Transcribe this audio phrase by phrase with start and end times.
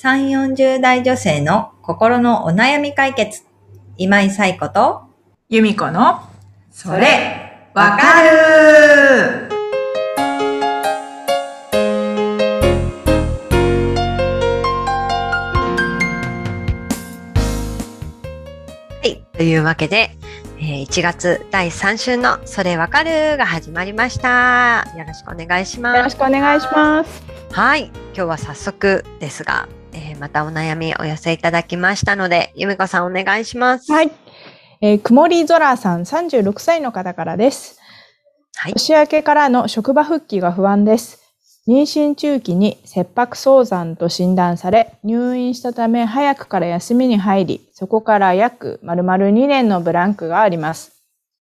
[0.00, 3.42] 3、40代女性の心のお悩み解決。
[3.96, 5.02] 今井彩子と、
[5.48, 6.20] 由美子の、
[6.70, 9.48] それ、わかる
[19.00, 19.26] はい。
[19.36, 20.16] というわけで、
[20.60, 24.86] えー1月第3週のそれわかるが始まりました。
[24.96, 26.02] よろしくお願いしよます。
[26.04, 27.24] ろしくお願いします。
[27.50, 27.86] はい。
[27.86, 29.68] 今日は早速ですが、
[29.98, 33.90] えーまたお悩みお寄せいただきましたので、由美子さんお願いします。
[33.90, 34.10] はい。
[34.80, 37.80] えー曇り空さん36歳の方からです。
[38.54, 38.72] はい。
[38.74, 41.24] 年明けからの職場復帰が不安です。
[41.66, 50.92] 妊娠中期に切迫早産と診断され、入院したため早くから休みに入り、そこから約丸々2年のブランクがあります。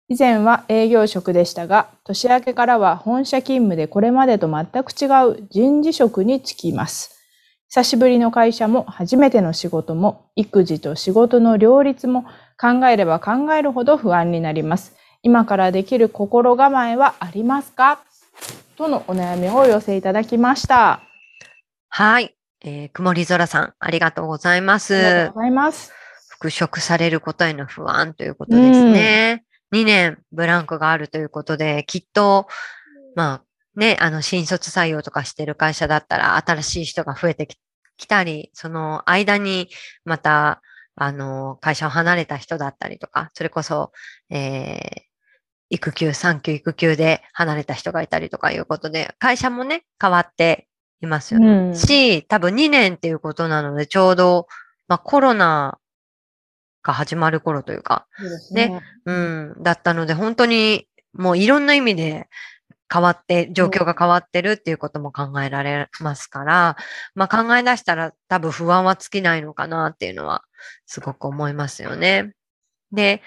[0.09, 7.22] 以前は営業職でしたが、年明けからは本社勤務でこれまでと全く違う人事職に就きます。
[7.73, 12.23] 久しぶりの会社も初めての仕事も育児と仕事の両立も
[12.55, 14.95] 考えれば考えるほど不安になります。
[15.23, 18.03] 今からできる心構えはありますか？
[18.75, 21.01] とのお悩みをお寄せいただきました。
[21.89, 22.35] はい。
[22.63, 25.33] えー曇り空さん、ありがとうございまありがすとう。
[25.33, 25.91] ございます。
[26.29, 29.45] 復職されることへの不安ということですね。
[29.73, 32.45] 2年ブランクがあるということで、きっと、
[33.15, 33.43] まあ
[33.75, 37.57] ね、あの、新卒採用とかしてる会社だったら、新しい人が増えてき
[38.03, 39.69] きたり、その間に
[40.05, 40.61] また、
[40.95, 43.91] あの、会社を離れた人だったりとか、それこそ、
[44.29, 45.13] えー
[45.73, 50.67] 育休、産休、育休で離れた人がいたりとかいうことで、会社もね、変わって
[51.01, 51.47] いますよね。
[51.47, 54.47] うんし、多分2年っていうことなので、ちょうど、
[54.87, 55.79] まあコロナ
[56.83, 58.81] が始まる頃というか、そうですね。
[59.05, 62.27] うん、だったので、本当にもういろんな意味で
[62.93, 66.77] 変わって、状況が変わってるっていうことも考えられますから、
[67.15, 70.43] まあ考え出したら多分不安は尽きないのかなっていうのは
[70.85, 72.33] すごく思いますよね。
[72.91, 73.23] で、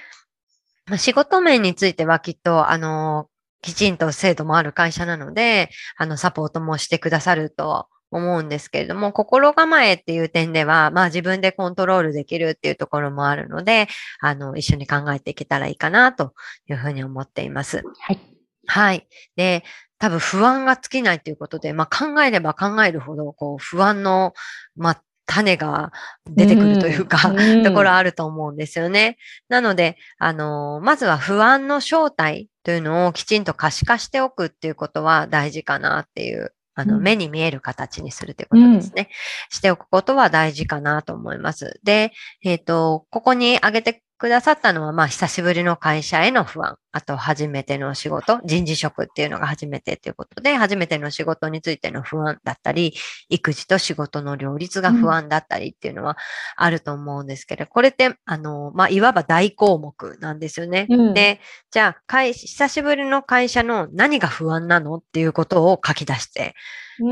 [0.87, 3.29] まあ仕事面についてはきっと、あの、
[3.61, 13.89] きちんと制度もある会社なので、あの、サポートもしてくださると思うんですけれども、心構えっていう点では、まあ自分でコントロールできるっていうところもあるので、
[14.21, 16.35] あの、一緒に考えていけたらいいかなと
[16.71, 17.83] いうふうに思っています。
[17.99, 18.36] はい。
[18.67, 19.07] はい。
[19.37, 19.65] で、
[19.99, 24.35] 多分不安が尽きないということで、まあ考えれば考えるほど、こう、不安の、
[24.77, 25.93] まあ、種が
[26.27, 29.19] 出てくるというか、うんところあると思うんですよね。
[29.49, 39.09] なので、あの、まずは不安の正体というのをきちんと可視化しておくっていうことは大事かなっていう、あの、うん目に見える形にするということですね。
[39.51, 41.81] しておくことは大事かなと思います。
[41.83, 42.13] で、
[42.45, 52.95] えっ、と、ここに挙げてくださったのは、まあ、久しぶりの会社への不安、あと、初めての仕事、人事職っていうのが初めてということで、初めての仕事についての不安だったり、
[53.29, 56.17] 育児と仕事の両立が不安だったりっていうのは
[56.57, 60.87] あると思うんですけど、これって、あの、まあ、いわば大項目なんですよね。
[60.89, 61.15] うん。
[61.15, 61.41] で、
[61.71, 66.55] じゃあ、会、久しぶりの会社の何が不安なのっていうことを書き出して、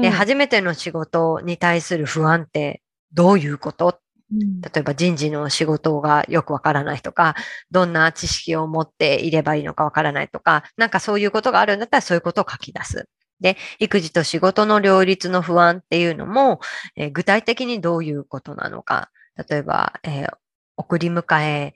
[0.00, 2.80] で、初めての仕事に対する不安って
[3.12, 7.34] どういうことうん例えば人事の仕事がよくわからないとか、
[7.70, 13.08] どんな知識を持っていればいいのかわからないとか、なんかそういうことがあるんだったらそういうことを書き出す。
[13.40, 16.60] で、育児と仕事の両立の不安っていうのも、
[16.96, 19.10] えー具体的にどういうことなのか。
[19.48, 20.32] 例えば、えー
[20.76, 21.74] 送り迎え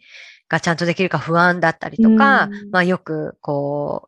[0.49, 4.08] がちゃんとできるか不安だったりとか、うんまあよくこ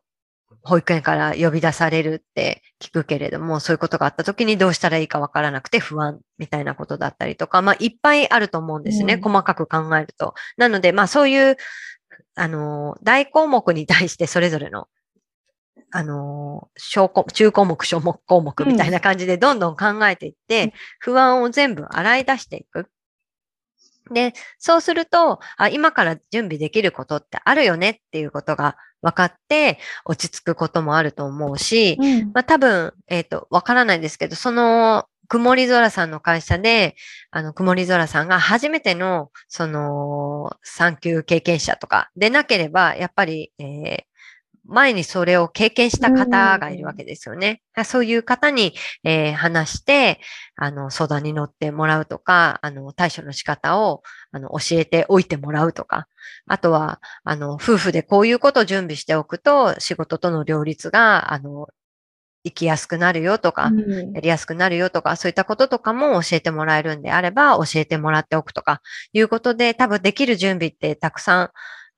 [0.63, 9.15] 保育園から呼び出されるって聞くけれども、そういうことがあった時にどうしたらいいかわからなくて不安みたいなことだったりとか、まあいっぱいあると思うんですね。
[9.15, 10.33] うん細かく考えると。
[10.57, 11.57] なので、まあそういう、
[12.35, 14.87] あの、大項目に対してそれぞれの、
[15.91, 22.87] あの、小項中項目、小項目みたいな感じでどんどん考えていって、不安を全部洗い出していく。
[24.11, 32.31] で、そうすると、あ、今から準備できることってあるよねっていうことが分かって落ち着くこともあると思うし、うん。
[32.33, 36.95] まあ多分、えっ、と、わからないですけど、その、曇り空さんの会社で、
[37.31, 44.10] あの、曇り空さんが初めての、その、産休経験者とかでなければ、やっぱり、えー
[44.71, 47.61] 前にそれを経験した方がいるわけですよね。
[47.85, 48.73] そういう方に、
[49.03, 50.19] えー話して、
[50.55, 54.01] あの、相談に乗ってもらうとか、あの、対処の仕方を、
[54.31, 56.07] あの、教えておいてもらうとか、
[56.47, 61.67] あとは、あの、夫婦でこういうことを準備しておくと、仕事との両立が、あの、
[62.43, 68.81] 生きやすくなるよとか、うんやりやすくなるよとか、そういったこととかも教えてもらえるんであれば、教えてもらっておくとか、
[69.13, 71.49] いうことで、多分できる準備ってたくさん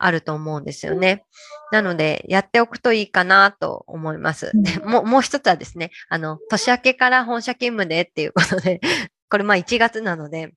[0.05, 1.23] あると思うんですよね。
[1.71, 4.51] なので、やっておくといいかなと思います。
[4.53, 8.81] うんでもう、もう一つはですね、あの、年明けから本社勤務でっていうことで、
[9.29, 10.53] これまあ1月なので、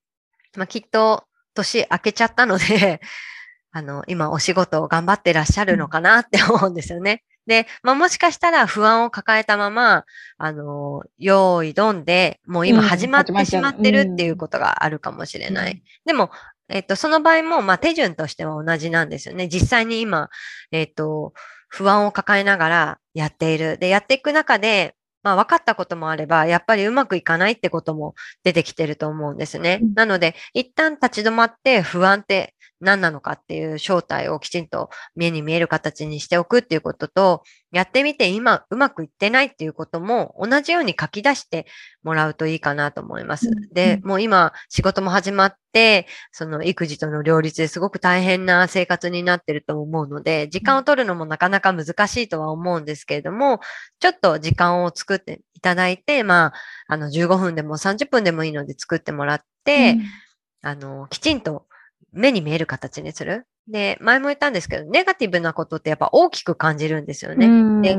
[0.57, 3.01] まあきっと年明けちゃったので、
[3.71, 7.23] あの、今お仕事を頑張ってらっしゃるのかなって思うんですよね。
[7.47, 10.05] で、まあもしかしたら不安を抱えたまま、
[10.39, 15.83] あの、用意どんで、もう今うん始まってしまってるっていうことがあるかもしれない。
[16.05, 16.31] でも、
[16.69, 19.49] えっと、その場合も、まあ手順としては同じなんですよね。
[19.49, 20.29] 実際に今、
[20.73, 21.33] えっと、
[21.69, 23.79] 不安を抱えながらやっている。
[23.79, 28.15] で、やっていく中で、まあ分かったこともあれば、やっぱりうまくいかないってことも
[28.45, 29.95] 出てきてると思うんですねうん。
[29.95, 37.43] なので、一旦立ち止まって不安って何なのかっていう正体をきちんと目に見える形にしておくっていうことと、
[37.73, 41.67] やってみて今うまくいってないっていうことも同じように書き出して
[42.02, 43.69] もらうといいかなと思いますうん。
[43.73, 53.61] で、もう今仕事も始まって、その育児との両立ですごく大変な生活になってると思うので、時間を取るのもなかなか難しいとは思うんですけれども、
[54.00, 56.52] ちょっと時間を作っていただいて、まあ、
[56.88, 59.96] あの15分でも30分でもいいので作ってもらって、
[60.62, 61.67] あの、きちんと
[62.17, 63.47] 目に見える形にする？
[63.69, 67.47] で、前も言ったんですけど、ネガティブなことってやっぱ大きく感じるんですよね。
[67.47, 67.99] うんで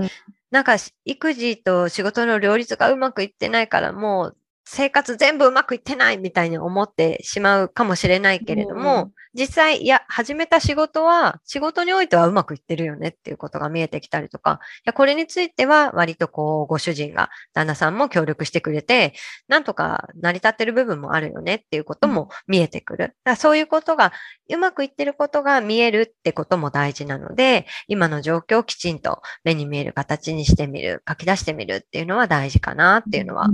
[0.50, 4.38] なんかし、育児と仕事の両立がうまくいってないから、もう
[4.70, 19.14] 生活全部うまくいってないみたいに思ってしまうかもしれないけれども、うん実際、いや、始めた仕事は、仕事においてはうまくいってるよねっていうことが見えてきたりとか、いや、これについては割とこう、ご主人が、旦那さんも協力してくれて、
[19.48, 22.98] なんとか成り立ってる部分もあるよねっていうことも見えてくる。
[22.98, 24.12] だからそういうことが、
[24.50, 33.50] うまくいってることが見えるってことも大事なので、今の状況をきちんと目に見える形にしてみる、書き出してみるっていうのは大事かなっていうのは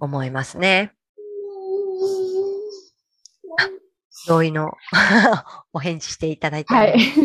[0.00, 0.57] 思いますね。
[4.26, 4.72] 同意の
[5.72, 6.74] お返事していただいて。
[6.74, 6.98] はい。
[6.98, 7.20] ふ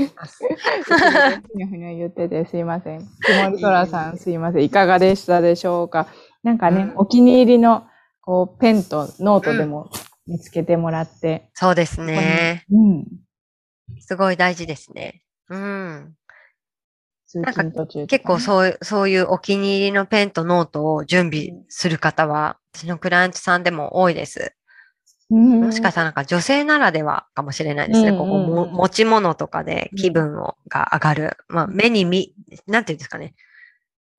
[1.56, 3.00] にゃふにゃ言っててすいません。
[3.00, 4.64] 曇り空さんすいません。
[4.64, 6.08] いかがでしたでしょうか
[6.44, 7.86] なんかね、うんお気に入りの
[8.22, 9.90] こうペンとノートでも
[10.28, 11.50] 見つけてもらって。
[11.54, 12.66] そうですね。
[12.72, 13.06] うん。
[14.00, 15.24] すご い大事ですね。
[15.50, 16.16] うん。
[17.42, 24.56] 通勤途中とかね結構そういう、そういうお気に入りのペンとノートを準備する方は、私のクライアントさんでも多いです。
[25.30, 28.10] うんもしかしたらなんか女性ならではかもしれないですね。
[28.10, 31.38] うんここも持ち物とかで気分をが上がる。
[31.48, 32.36] まあ目に見、
[32.68, 33.34] なんていうんですかね。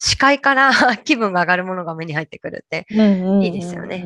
[0.00, 0.72] 視界から
[1.04, 2.86] 気分が上がるものが目に入ってくるって。
[2.90, 4.04] いいですよね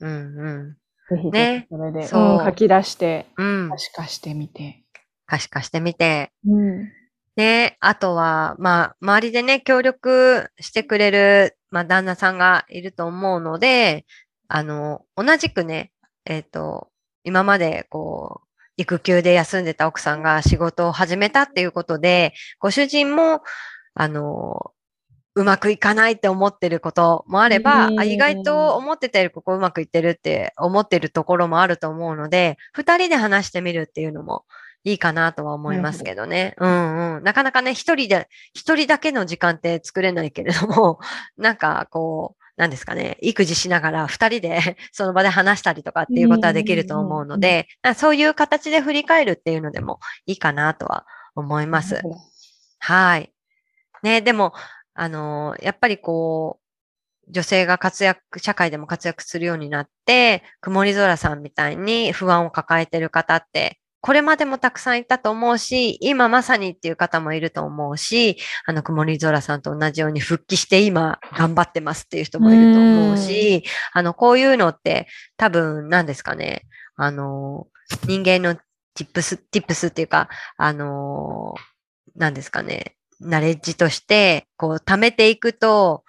[0.00, 0.76] うんうん
[1.10, 3.64] ぜひねそれで、そううん書き出してうん。
[3.64, 3.78] うん可。
[3.78, 4.84] 視化してみて。
[5.26, 6.32] 可視化してみて。
[6.46, 6.88] うん。
[7.36, 14.06] で、あとは、まあ、周りでね、協力してくれる、まあ、旦那さんがいると思うので、
[14.48, 15.92] あの、同じくね、
[16.26, 16.88] えっ、と、
[17.24, 23.42] 今まで、こう、育休で休んでた奥さんが仕事を始めたっていうことで、ご主人も、
[23.94, 24.72] あの、
[25.36, 34.44] うまくいかないって思ってることもあれば、うんあ意外と思ってたよりここうまくいってるって思ってるところもあると思うので、二人で話してみるっていうのも
[34.84, 36.54] いいかなとは思いますけどね。
[36.58, 37.24] うんうん。
[37.24, 41.00] なかなかね、一人で、一人だけの時間って作れないけれども、
[41.38, 47.66] なんかこう、なんですかね、育児しながら二人で その場で話したりとかっていうことはできると思うので、
[47.96, 52.00] そういう形で振り返るっていうのでもいいかなとは思います。
[52.78, 53.32] はい。
[54.02, 54.52] ね、でも、
[54.92, 56.64] あのーやっぱりこう、
[57.32, 75.06] 女性が活躍、社会でも活躍するようになって、曇り空さんみたいに不安を抱えてる方って、これまでもたくさんいたと思うし、今まさにっていう方もいると思うし、あの、曇り空さんと同じように復帰して今頑張ってますっていう人もいると思うし、あの、こういうのって
[75.38, 77.66] 多分何ですかね、あの、
[78.06, 81.54] 人間の tips、tips っていうか、あの、
[82.14, 86.04] 何ですかね、 knowledge として、こう、貯めていくと、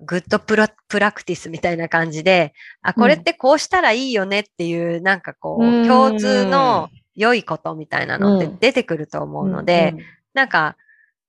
[0.00, 5.82] good pra practice みたいな感じで、あ、これってこうしたらいいよねっていう、なんかこうん。
[5.82, 8.58] う、共通の良いことみたいなのってうん。
[8.58, 9.94] 出てくると思うので、
[10.34, 10.76] なんか、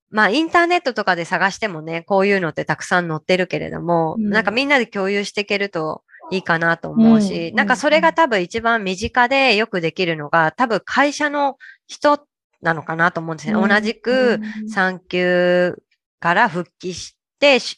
[0.10, 4.30] まあ、インターネットとかで探してもね、こういうのってたくさん載ってるけれども、うん。
[4.30, 7.56] なんかみんなで共有していけるといいかなと思うし、うん。
[7.56, 12.26] なんかそれが多分一番身近でよくできるのが、多分会社の人
[12.62, 13.56] なのかなと思うんですね。
[13.56, 13.70] うん。
[13.70, 14.40] 同じく
[14.70, 15.76] 産休
[16.20, 17.15] から復帰して、し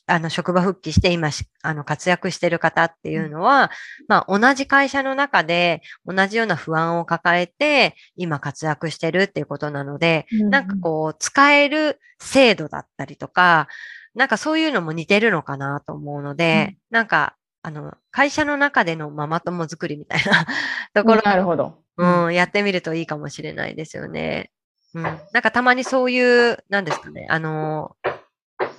[0.06, 3.72] あの、職場復帰して今し、あの、活躍してる方っていうのは、
[4.08, 13.68] まあ、同じ会社の中で同じような不安を抱えて、今活躍してるっていうことなので、なんかこう、使える制度だったりとか、
[14.16, 20.46] なんかそういうのも似てるのかなと思うので、なんか、あの、会社の中でのママ友作りみたいな
[20.94, 21.84] ところ、なるほど。
[21.98, 24.52] うん、やってみるといいかもしれないですよね。
[24.94, 25.04] うん。
[25.04, 27.96] なんかたまにそういう、なんですかね、あの、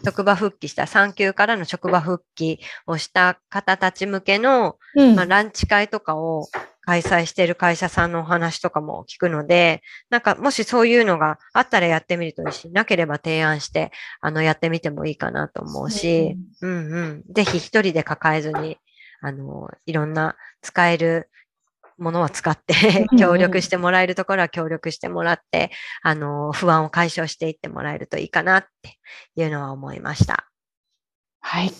[0.08, 6.46] 職場復帰した、産休からの職場復帰をした方たち向けの、うんまあ、ランチ会とかを
[6.80, 17.24] 開催している会社さんのお話とかも聞くので、なんかもしそういうのがあったらやってみるといいし、なければ提案して、あの、やってみてもいいかなと思うし、うんうん。
[17.30, 18.78] ぜひ一人で抱えずに、
[19.20, 21.28] あの、いろんな使える
[21.98, 25.70] ものは使ってう、ん 協力してもらえるところは協力してもらって、
[26.02, 28.98] あの、不安を解消していってもらえるといいかなって
[29.36, 30.48] いうのは思いました。
[31.40, 31.72] はい。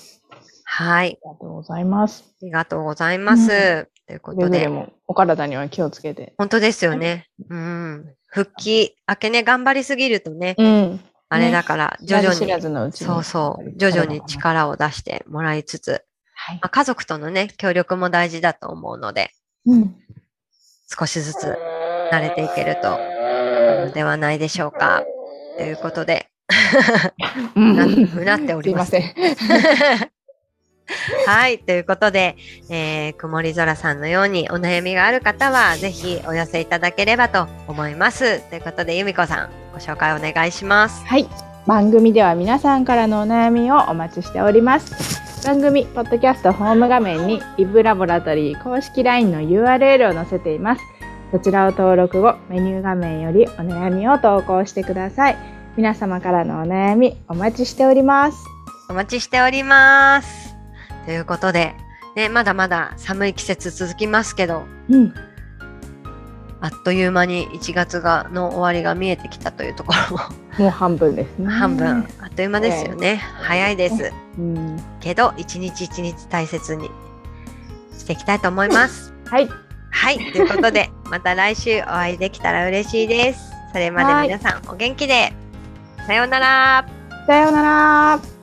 [0.65, 1.07] はい。
[1.07, 2.25] ありがとうございます。
[2.27, 3.89] ありがとうございます。
[4.07, 6.35] ということでくれぐれ、もお体には気をつけて。
[6.39, 7.29] 本当ですよね。
[7.49, 8.15] うん。
[8.27, 11.01] 復帰明けね、頑張りすぎるとね、うん。
[11.31, 19.31] あれだから、徐々に、そうそう、徐々に力を出してもらいつつ、はいまあ、家族とのね、協力も大事だと思うので、
[19.67, 19.95] うん。
[20.99, 21.57] 少しずつ
[22.11, 22.99] 慣れていけると、
[23.87, 25.03] のではないでしょうか。
[25.57, 26.29] ということで、
[27.55, 30.11] なうなっておりますすいません。
[31.27, 31.59] はい。
[31.59, 32.37] ということで、
[32.71, 38.41] えー、曇り空さんのようにお悩みがある方は、ぜひお寄せいただければと思います。
[38.49, 41.05] ということで、由美子さん、ご紹介お願いします。
[41.05, 41.48] はい。
[41.69, 45.47] 番組では皆さんからのお悩みをお待ちしております。
[45.47, 50.83] 番組ポッドキャストホーム画面にイブラボラトリー公式 LINE の URL を載せています。
[51.31, 55.37] そちらを登録後、メニュー画面よりお悩みを投稿してください。
[55.77, 58.39] 皆様からのお悩みお待ちしております。
[58.89, 60.57] お待ちしております。
[61.05, 61.75] ということで、
[62.17, 65.15] ね、まだまだ寒い季節続きますけど、うん。
[66.61, 70.25] あっという間に1月がの終わりが見えてきたというところも、
[70.59, 71.49] もう半分ですね。
[71.49, 73.17] 半分、あっという間ですよね。
[73.17, 74.13] 早いです。
[74.39, 74.83] うん。
[75.01, 76.91] けど、一日一日大切に
[77.97, 79.13] していきたいと思います。
[79.27, 79.49] はい。
[79.91, 80.17] はい。
[80.33, 83.53] ということで、また来週お会いできたら嬉しいです。
[83.73, 85.33] それまで皆さんお元気で。
[86.07, 86.87] さようなら。
[87.27, 88.38] さようなら。